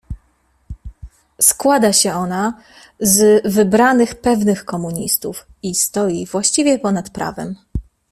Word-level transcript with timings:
"Składa 1.41 1.93
się 1.93 2.13
ona 2.13 2.53
z 2.99 3.43
wybranych, 3.53 4.15
pewnych 4.15 4.65
komunistów, 4.65 5.45
i 5.63 5.75
stoi 5.75 6.25
właściwie 6.25 6.79
ponad 6.79 7.09
prawem." 7.09 7.55